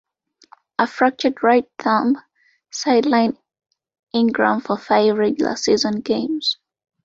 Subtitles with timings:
[0.79, 2.17] A fractured right thumb
[2.73, 3.37] sidelined
[4.15, 6.57] Ingram for five regular-season games.